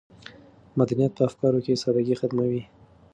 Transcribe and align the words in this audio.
مدنیت 0.77 1.11
په 1.17 1.23
افکارو 1.29 1.63
کې 1.65 1.79
سادګي 1.83 2.15
ختموي. 2.19 2.63